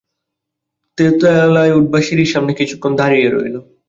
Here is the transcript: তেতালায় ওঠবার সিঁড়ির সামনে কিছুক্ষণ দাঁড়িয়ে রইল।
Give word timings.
তেতালায় 0.97 1.73
ওঠবার 1.73 2.01
সিঁড়ির 2.01 2.31
সামনে 2.33 2.53
কিছুক্ষণ 2.53 2.91
দাঁড়িয়ে 2.95 3.27
রইল। 3.29 3.55